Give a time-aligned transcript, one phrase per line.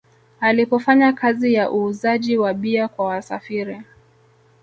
[0.39, 3.81] Alipofanya kazi ya uuzaji wa bia kwa wasafiri